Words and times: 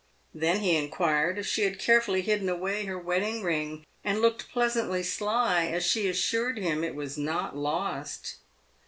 Then 0.33 0.61
he 0.61 0.75
inquired 0.77 1.37
if 1.37 1.45
she 1.45 1.61
had 1.61 1.77
carefully 1.77 2.23
hidden 2.23 2.49
away 2.49 2.85
her 2.85 2.97
wedding 2.97 3.43
ring, 3.43 3.85
and 4.03 4.19
looked 4.19 4.49
pleasantly 4.49 5.03
sly 5.03 5.67
as 5.67 5.85
she 5.85 6.07
assured 6.07 6.57
him 6.57 6.83
it 6.83 6.95
was 6.95 7.19
not 7.19 7.55
lost. 7.55 8.37